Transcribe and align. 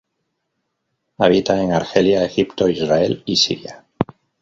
Habita 1.19 1.61
en 1.61 1.73
Argelia, 1.73 2.25
Egipto, 2.25 2.67
Israel 2.67 3.21
y 3.23 3.35
Siria. 3.35 3.85